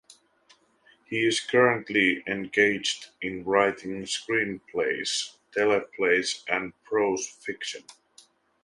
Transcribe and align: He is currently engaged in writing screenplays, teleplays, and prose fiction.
He 1.05 1.27
is 1.27 1.39
currently 1.39 2.23
engaged 2.25 3.09
in 3.21 3.43
writing 3.43 4.01
screenplays, 4.05 5.35
teleplays, 5.55 6.43
and 6.47 6.73
prose 6.85 7.27
fiction. 7.27 7.83